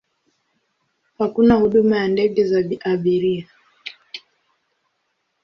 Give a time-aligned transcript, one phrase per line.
[1.17, 3.47] Hakuna huduma ya ndege za abiria.